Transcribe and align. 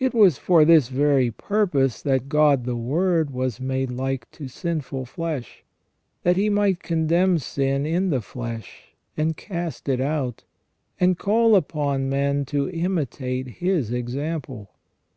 It 0.00 0.12
was 0.12 0.38
for 0.38 0.64
this 0.64 0.88
very 0.88 1.30
purpose 1.30 2.02
that 2.02 2.28
God 2.28 2.64
the 2.64 2.74
Word 2.74 3.30
was 3.30 3.60
made 3.60 3.92
like 3.92 4.28
to 4.32 4.48
sinful 4.48 5.04
flesh, 5.06 5.62
that 6.24 6.36
He 6.36 6.48
might 6.50 6.82
condemn 6.82 7.38
sin 7.38 7.86
in 7.86 8.10
the 8.10 8.20
flesh, 8.22 8.92
and 9.16 9.36
cast 9.36 9.88
it 9.88 10.00
out, 10.00 10.42
and 10.98 11.16
call 11.16 11.54
upon 11.54 12.10
men 12.10 12.44
to 12.46 12.68
imitate 12.70 13.46
His 13.62 13.92
example. 13.92 14.72